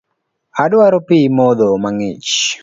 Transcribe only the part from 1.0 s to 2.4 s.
pii modho mang'ich